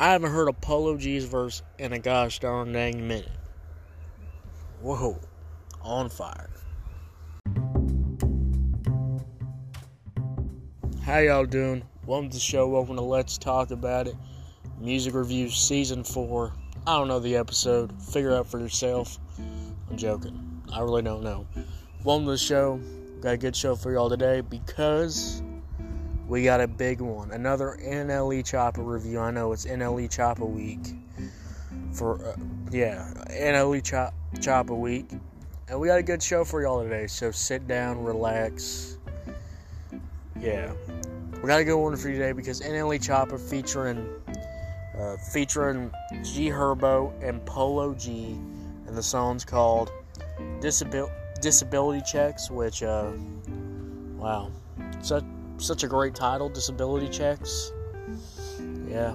I 0.00 0.12
haven't 0.12 0.30
heard 0.30 0.46
a 0.46 0.52
Polo 0.52 0.96
G's 0.96 1.24
verse 1.24 1.60
in 1.76 1.92
a 1.92 1.98
gosh 1.98 2.38
darn 2.38 2.70
dang 2.70 3.08
minute. 3.08 3.32
Whoa, 4.80 5.18
on 5.82 6.08
fire. 6.08 6.50
How 11.02 11.18
y'all 11.18 11.46
doing? 11.46 11.82
Welcome 12.06 12.30
to 12.30 12.36
the 12.36 12.40
show. 12.40 12.68
Welcome 12.68 12.94
to 12.94 13.02
Let's 13.02 13.38
Talk 13.38 13.72
About 13.72 14.06
It. 14.06 14.14
Music 14.80 15.14
Review 15.14 15.50
Season 15.50 16.04
4. 16.04 16.52
I 16.86 16.96
don't 16.96 17.08
know 17.08 17.18
the 17.18 17.34
episode. 17.34 18.00
Figure 18.00 18.36
out 18.36 18.46
for 18.46 18.60
yourself. 18.60 19.18
I'm 19.90 19.96
joking. 19.96 20.62
I 20.72 20.78
really 20.78 21.02
don't 21.02 21.24
know. 21.24 21.44
Welcome 22.04 22.26
to 22.26 22.30
the 22.30 22.38
show. 22.38 22.80
Got 23.20 23.34
a 23.34 23.36
good 23.36 23.56
show 23.56 23.74
for 23.74 23.92
y'all 23.92 24.08
today 24.08 24.42
because 24.42 25.42
we 26.28 26.44
got 26.44 26.60
a 26.60 26.68
big 26.68 27.00
one. 27.00 27.30
Another 27.30 27.78
NLE 27.82 28.44
Choppa 28.44 28.84
review. 28.84 29.18
I 29.18 29.30
know 29.30 29.52
it's 29.52 29.64
NLE 29.64 30.08
Choppa 30.08 30.48
week. 30.48 30.94
For, 31.92 32.24
uh, 32.24 32.36
yeah, 32.70 33.10
NLE 33.30 33.82
Chop, 33.82 34.14
Choppa 34.34 34.78
week. 34.78 35.10
And 35.68 35.80
we 35.80 35.88
got 35.88 35.98
a 35.98 36.02
good 36.02 36.22
show 36.22 36.44
for 36.44 36.62
y'all 36.62 36.82
today. 36.82 37.06
So 37.06 37.30
sit 37.30 37.66
down, 37.66 38.04
relax. 38.04 38.98
Yeah. 40.38 40.72
We 41.42 41.48
got 41.48 41.60
a 41.60 41.64
good 41.64 41.78
one 41.78 41.96
for 41.96 42.08
you 42.08 42.18
today 42.18 42.32
because 42.32 42.60
NLE 42.60 42.98
Choppa 42.98 43.40
featuring 43.40 44.06
uh, 44.98 45.16
featuring 45.16 45.90
G 46.22 46.48
Herbo 46.48 47.12
and 47.22 47.44
Polo 47.46 47.94
G, 47.94 48.32
and 48.86 48.96
the 48.96 49.02
song's 49.02 49.44
called 49.44 49.92
Disabil- 50.60 51.10
Disability 51.40 52.02
Checks, 52.04 52.50
which, 52.50 52.82
uh, 52.82 53.12
wow, 54.16 54.50
such, 55.00 55.22
such 55.58 55.82
a 55.82 55.88
great 55.88 56.14
title, 56.14 56.48
Disability 56.48 57.08
Checks. 57.08 57.72
Yeah. 58.88 59.14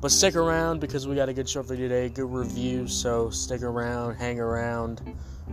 But 0.00 0.10
stick 0.10 0.36
around 0.36 0.80
because 0.80 1.06
we 1.06 1.14
got 1.14 1.28
a 1.28 1.32
good 1.32 1.48
show 1.48 1.62
for 1.62 1.74
you 1.74 1.88
today, 1.88 2.10
good 2.10 2.30
review, 2.30 2.86
so 2.86 3.30
stick 3.30 3.62
around, 3.62 4.16
hang 4.16 4.38
around, 4.38 5.00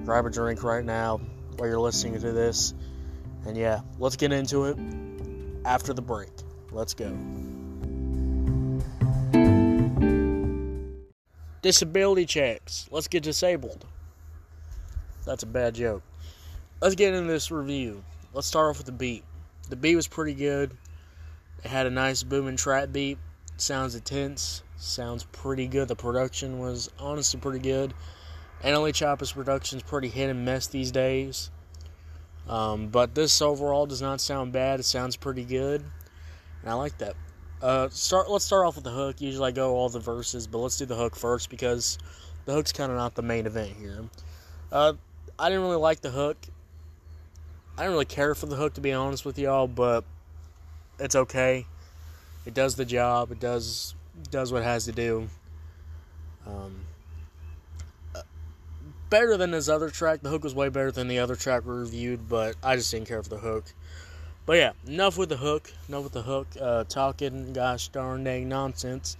grab 0.03 0.25
a 0.25 0.29
drink 0.29 0.63
right 0.63 0.83
now 0.83 1.21
while 1.55 1.69
you're 1.69 1.79
listening 1.79 2.19
to 2.19 2.31
this. 2.31 2.73
And 3.45 3.55
yeah, 3.55 3.81
let's 3.97 4.17
get 4.17 4.31
into 4.33 4.65
it 4.65 4.77
after 5.63 5.93
the 5.93 6.01
break. 6.01 6.29
Let's 6.71 6.93
go. 6.93 7.09
Disability 11.61 12.25
checks. 12.25 12.87
Let's 12.91 13.07
get 13.07 13.23
disabled. 13.23 13.85
That's 15.25 15.43
a 15.43 15.47
bad 15.47 15.75
joke. 15.75 16.01
Let's 16.81 16.95
get 16.95 17.13
into 17.13 17.31
this 17.31 17.51
review. 17.51 18.03
Let's 18.33 18.47
start 18.47 18.71
off 18.71 18.77
with 18.77 18.87
the 18.87 18.91
beat. 18.91 19.23
The 19.69 19.75
beat 19.75 19.95
was 19.95 20.07
pretty 20.07 20.33
good. 20.33 20.75
It 21.63 21.67
had 21.67 21.85
a 21.85 21.91
nice 21.91 22.23
booming 22.23 22.57
trap 22.57 22.91
beat. 22.91 23.17
Sounds 23.57 23.95
intense. 23.95 24.63
Sounds 24.77 25.23
pretty 25.31 25.67
good. 25.67 25.87
The 25.87 25.95
production 25.95 26.59
was 26.59 26.89
honestly 26.99 27.39
pretty 27.39 27.59
good. 27.59 27.93
NLE 28.63 28.93
Choppa's 28.93 29.31
production's 29.31 29.83
pretty 29.83 30.07
hit 30.07 30.29
and 30.29 30.45
miss 30.45 30.67
these 30.67 30.91
days. 30.91 31.49
Um, 32.47 32.87
but 32.87 33.15
this 33.15 33.41
overall 33.41 33.85
does 33.85 34.01
not 34.01 34.21
sound 34.21 34.51
bad. 34.51 34.79
It 34.79 34.83
sounds 34.83 35.15
pretty 35.15 35.45
good, 35.45 35.81
and 36.61 36.69
I 36.69 36.73
like 36.73 36.97
that. 36.97 37.15
Uh, 37.61 37.89
start. 37.89 38.29
Let's 38.29 38.45
start 38.45 38.65
off 38.65 38.75
with 38.75 38.83
the 38.83 38.91
hook. 38.91 39.21
Usually 39.21 39.47
I 39.47 39.51
go 39.51 39.75
all 39.75 39.89
the 39.89 39.99
verses, 39.99 40.47
but 40.47 40.57
let's 40.57 40.77
do 40.77 40.85
the 40.85 40.95
hook 40.95 41.15
first 41.15 41.49
because 41.49 41.97
the 42.45 42.53
hook's 42.53 42.71
kind 42.71 42.91
of 42.91 42.97
not 42.97 43.15
the 43.15 43.21
main 43.21 43.45
event 43.45 43.73
here. 43.79 44.03
Uh, 44.71 44.93
I 45.37 45.49
didn't 45.49 45.63
really 45.63 45.75
like 45.77 46.01
the 46.01 46.09
hook. 46.09 46.37
I 47.81 47.85
don't 47.85 47.93
really 47.93 48.05
care 48.05 48.35
for 48.35 48.45
the 48.45 48.55
hook 48.55 48.75
to 48.75 48.81
be 48.81 48.93
honest 48.93 49.25
with 49.25 49.39
y'all, 49.39 49.67
but 49.67 50.03
it's 50.99 51.15
okay. 51.15 51.65
It 52.45 52.53
does 52.53 52.75
the 52.75 52.85
job. 52.85 53.31
It 53.31 53.39
does 53.39 53.95
does 54.29 54.53
what 54.53 54.61
it 54.61 54.65
has 54.65 54.85
to 54.85 54.91
do. 54.91 55.27
Um, 56.45 56.81
better 59.09 59.35
than 59.35 59.51
his 59.51 59.67
other 59.67 59.89
track. 59.89 60.21
The 60.21 60.29
hook 60.29 60.43
was 60.43 60.53
way 60.53 60.69
better 60.69 60.91
than 60.91 61.07
the 61.07 61.17
other 61.17 61.35
track 61.35 61.65
we 61.65 61.73
reviewed, 61.73 62.29
but 62.29 62.55
I 62.61 62.75
just 62.75 62.91
didn't 62.91 63.07
care 63.07 63.23
for 63.23 63.29
the 63.29 63.39
hook. 63.39 63.65
But 64.45 64.57
yeah, 64.57 64.73
enough 64.85 65.17
with 65.17 65.29
the 65.29 65.37
hook. 65.37 65.73
Enough 65.89 66.03
with 66.03 66.13
the 66.13 66.21
hook. 66.21 66.49
Uh, 66.61 66.83
talking, 66.83 67.51
gosh 67.51 67.87
darn 67.87 68.23
dang 68.23 68.47
nonsense. 68.47 69.17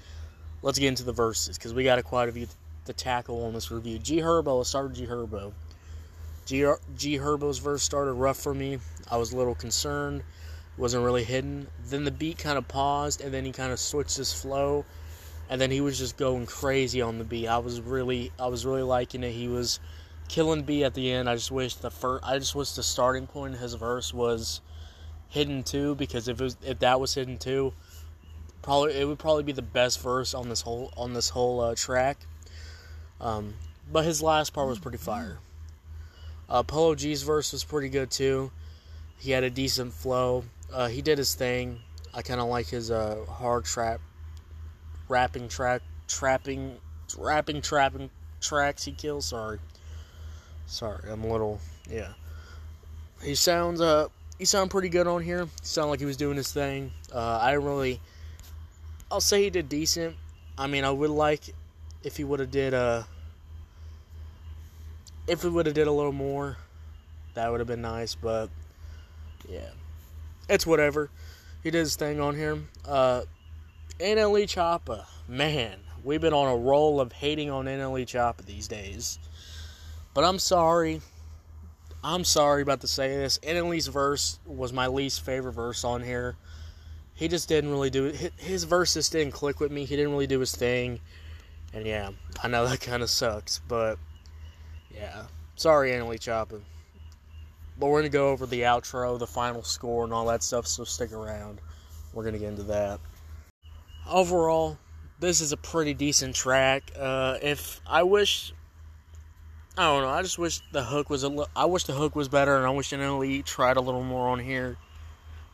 Let's 0.61 0.77
get 0.77 0.89
into 0.89 1.03
the 1.03 1.13
verses 1.13 1.57
because 1.57 1.73
we 1.73 1.83
got 1.83 1.97
a 1.97 2.03
quite 2.03 2.29
a 2.29 2.31
few 2.31 2.45
to 2.85 2.93
tackle 2.93 3.43
on 3.43 3.55
this 3.55 3.71
review. 3.71 3.97
G 3.97 4.17
Herbo, 4.17 4.59
let's 4.59 4.69
start 4.69 4.93
G 4.93 5.07
Herbo. 5.07 5.51
G, 6.45 6.65
G 6.97 7.17
Herbo's 7.17 7.59
verse 7.59 7.83
started 7.83 8.13
rough 8.13 8.37
for 8.37 8.53
me. 8.53 8.79
I 9.09 9.17
was 9.17 9.33
a 9.33 9.37
little 9.37 9.55
concerned. 9.55 10.23
Wasn't 10.77 11.03
really 11.03 11.23
hidden. 11.23 11.67
Then 11.85 12.05
the 12.05 12.11
beat 12.11 12.37
kind 12.37 12.57
of 12.57 12.67
paused, 12.67 13.21
and 13.21 13.33
then 13.33 13.45
he 13.45 13.51
kind 13.51 13.71
of 13.71 13.79
switched 13.79 14.17
his 14.17 14.33
flow 14.33 14.85
and 15.51 15.59
then 15.59 15.69
he 15.69 15.81
was 15.81 15.99
just 15.99 16.15
going 16.15 16.45
crazy 16.45 17.01
on 17.01 17.17
the 17.17 17.25
beat. 17.25 17.45
I 17.45 17.57
was 17.57 17.81
really, 17.81 18.31
I 18.39 18.47
was 18.47 18.65
really 18.65 18.83
liking 18.83 19.21
it. 19.21 19.33
He 19.33 19.49
was 19.49 19.81
killing 20.29 20.63
B 20.63 20.85
at 20.85 20.93
the 20.93 21.11
end. 21.11 21.29
I 21.29 21.35
just 21.35 21.51
wish 21.51 21.75
the 21.75 21.91
first, 21.91 22.23
I 22.23 22.39
just 22.39 22.55
wish 22.55 22.71
the 22.71 22.83
starting 22.83 23.27
point 23.27 23.55
of 23.55 23.59
his 23.59 23.73
verse 23.73 24.13
was 24.13 24.61
hidden 25.27 25.63
too, 25.63 25.95
because 25.95 26.29
if 26.29 26.39
it 26.39 26.43
was, 26.43 26.57
if 26.65 26.79
that 26.79 27.01
was 27.01 27.13
hidden 27.15 27.37
too, 27.37 27.73
probably 28.61 28.93
it 28.93 29.05
would 29.05 29.19
probably 29.19 29.43
be 29.43 29.51
the 29.51 29.61
best 29.61 29.99
verse 30.01 30.33
on 30.33 30.47
this 30.47 30.61
whole 30.61 30.93
on 30.95 31.11
this 31.11 31.27
whole 31.27 31.59
uh, 31.59 31.75
track. 31.75 32.19
Um, 33.19 33.55
but 33.91 34.05
his 34.05 34.23
last 34.23 34.53
part 34.53 34.69
was 34.69 34.79
pretty 34.79 34.99
fire. 34.99 35.39
Uh, 36.51 36.63
Polo 36.63 36.95
G's 36.95 37.23
verse 37.23 37.53
was 37.53 37.63
pretty 37.63 37.87
good 37.87 38.11
too. 38.11 38.51
He 39.17 39.31
had 39.31 39.45
a 39.45 39.49
decent 39.49 39.93
flow. 39.93 40.43
Uh, 40.71 40.89
he 40.89 41.01
did 41.01 41.17
his 41.17 41.33
thing. 41.33 41.79
I 42.13 42.21
kind 42.21 42.41
of 42.41 42.49
like 42.49 42.67
his 42.67 42.91
uh, 42.91 43.23
hard 43.29 43.63
trap 43.63 44.01
rapping 45.07 45.47
track, 45.47 45.81
trapping, 46.09 46.75
rapping, 47.17 47.61
trapping 47.61 48.09
tracks 48.41 48.83
he 48.83 48.91
kills. 48.91 49.27
Sorry, 49.27 49.59
sorry, 50.67 51.09
I'm 51.09 51.23
a 51.23 51.31
little, 51.31 51.61
yeah. 51.89 52.09
He 53.23 53.35
sounds, 53.35 53.79
uh, 53.79 54.09
he 54.37 54.43
sounded 54.43 54.71
pretty 54.71 54.89
good 54.89 55.07
on 55.07 55.21
here. 55.21 55.45
He 55.45 55.51
sounded 55.61 55.91
like 55.91 55.99
he 56.01 56.05
was 56.05 56.17
doing 56.17 56.35
his 56.35 56.51
thing. 56.51 56.91
Uh, 57.13 57.39
I 57.41 57.53
really, 57.53 58.01
I'll 59.09 59.21
say 59.21 59.43
he 59.43 59.49
did 59.49 59.69
decent. 59.69 60.17
I 60.57 60.67
mean, 60.67 60.83
I 60.83 60.91
would 60.91 61.11
like 61.11 61.53
if 62.03 62.17
he 62.17 62.25
would 62.25 62.41
have 62.41 62.51
did, 62.51 62.73
uh, 62.73 63.03
if 65.31 65.43
he 65.43 65.47
would 65.47 65.65
have 65.65 65.73
did 65.73 65.87
a 65.87 65.91
little 65.91 66.11
more, 66.11 66.57
that 67.35 67.49
would 67.49 67.61
have 67.61 67.67
been 67.67 67.81
nice. 67.81 68.15
But 68.15 68.49
yeah, 69.47 69.69
it's 70.49 70.67
whatever. 70.67 71.09
He 71.63 71.71
did 71.71 71.79
his 71.79 71.95
thing 71.95 72.19
on 72.19 72.35
here. 72.35 72.59
Uh, 72.85 73.21
NLE 73.97 74.43
Choppa, 74.43 75.05
man, 75.29 75.79
we've 76.03 76.19
been 76.19 76.33
on 76.33 76.51
a 76.51 76.57
roll 76.57 76.99
of 76.99 77.13
hating 77.13 77.49
on 77.49 77.65
NLE 77.65 78.05
Choppa 78.05 78.45
these 78.45 78.67
days. 78.67 79.19
But 80.13 80.25
I'm 80.25 80.37
sorry. 80.37 80.99
I'm 82.03 82.25
sorry 82.25 82.61
about 82.61 82.81
to 82.81 82.87
say 82.87 83.15
this. 83.15 83.37
NLE's 83.37 83.87
verse 83.87 84.37
was 84.45 84.73
my 84.73 84.87
least 84.87 85.23
favorite 85.23 85.53
verse 85.53 85.85
on 85.85 86.01
here. 86.01 86.35
He 87.13 87.29
just 87.29 87.47
didn't 87.47 87.69
really 87.69 87.89
do 87.89 88.07
it. 88.07 88.33
His 88.35 88.65
verse 88.65 88.95
just 88.95 89.13
didn't 89.13 89.31
click 89.31 89.61
with 89.61 89.71
me. 89.71 89.85
He 89.85 89.95
didn't 89.95 90.11
really 90.11 90.27
do 90.27 90.39
his 90.41 90.53
thing. 90.53 90.99
And 91.73 91.85
yeah, 91.85 92.09
I 92.43 92.49
know 92.49 92.67
that 92.67 92.81
kind 92.81 93.01
of 93.01 93.09
sucks. 93.09 93.61
But 93.65 93.97
yeah, 94.93 95.23
sorry, 95.55 95.91
NLE 95.91 96.19
Choppa. 96.19 96.61
But 97.79 97.87
we're 97.87 98.01
going 98.01 98.11
to 98.11 98.17
go 98.17 98.29
over 98.29 98.45
the 98.45 98.61
outro, 98.61 99.17
the 99.17 99.27
final 99.27 99.63
score, 99.63 100.03
and 100.03 100.13
all 100.13 100.25
that 100.27 100.43
stuff, 100.43 100.67
so 100.67 100.83
stick 100.83 101.11
around. 101.11 101.59
We're 102.13 102.23
going 102.23 102.33
to 102.33 102.39
get 102.39 102.49
into 102.49 102.63
that 102.63 102.99
overall, 104.09 104.77
this 105.19 105.41
is 105.41 105.51
a 105.51 105.57
pretty 105.57 105.93
decent 105.93 106.35
track. 106.35 106.91
Uh, 106.97 107.37
if 107.41 107.81
I 107.87 108.03
wish, 108.03 108.53
I 109.77 109.83
don't 109.83 110.03
know. 110.03 110.09
I 110.09 110.21
just 110.21 110.37
wish 110.37 110.61
the 110.71 110.83
hook 110.83 111.09
was 111.09 111.23
a. 111.23 111.29
Li- 111.29 111.45
I 111.55 111.65
wish 111.65 111.85
the 111.85 111.93
hook 111.93 112.15
was 112.15 112.27
better, 112.27 112.57
and 112.57 112.65
I 112.65 112.69
wish 112.69 112.91
NLE 112.91 113.45
tried 113.45 113.77
a 113.77 113.81
little 113.81 114.03
more 114.03 114.29
on 114.29 114.39
here. 114.39 114.77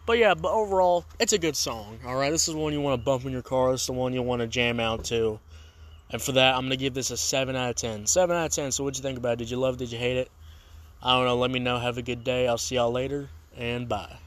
But 0.05 0.17
yeah, 0.17 0.33
but 0.33 0.51
overall, 0.51 1.05
it's 1.19 1.33
a 1.33 1.37
good 1.37 1.55
song. 1.55 1.99
All 2.05 2.15
right, 2.15 2.31
this 2.31 2.47
is 2.47 2.55
one 2.55 2.73
you 2.73 2.81
want 2.81 2.99
to 2.99 3.03
bump 3.03 3.25
in 3.25 3.31
your 3.31 3.41
car. 3.41 3.71
This 3.71 3.81
is 3.81 3.87
the 3.87 3.93
one 3.93 4.13
you 4.13 4.21
want 4.21 4.41
to 4.41 4.47
jam 4.47 4.79
out 4.79 5.03
to. 5.05 5.39
And 6.09 6.21
for 6.21 6.31
that, 6.33 6.55
I'm 6.55 6.63
gonna 6.63 6.77
give 6.77 6.93
this 6.93 7.11
a 7.11 7.17
seven 7.17 7.55
out 7.55 7.69
of 7.69 7.75
ten. 7.75 8.05
Seven 8.05 8.35
out 8.35 8.45
of 8.45 8.51
ten. 8.51 8.71
So 8.71 8.83
what'd 8.83 8.97
you 8.97 9.03
think 9.03 9.17
about 9.17 9.33
it? 9.33 9.39
Did 9.39 9.51
you 9.51 9.57
love? 9.57 9.75
it? 9.75 9.79
Did 9.79 9.91
you 9.91 9.97
hate 9.97 10.17
it? 10.17 10.31
I 11.03 11.15
don't 11.15 11.25
know. 11.25 11.37
Let 11.37 11.51
me 11.51 11.59
know. 11.59 11.77
Have 11.77 11.97
a 11.97 12.01
good 12.01 12.23
day. 12.23 12.47
I'll 12.47 12.57
see 12.57 12.75
y'all 12.75 12.91
later, 12.91 13.29
and 13.55 13.87
bye. 13.87 14.17